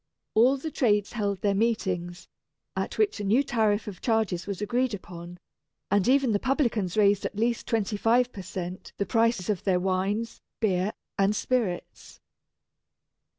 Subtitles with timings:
[0.33, 2.27] All the trades held their meetings,
[2.75, 5.37] at which a new tariff of charges was agreed upon;
[5.91, 8.93] and even the publicans raised at least twenty five per cent.
[8.97, 12.19] the prices of their wines, beer, and spirits.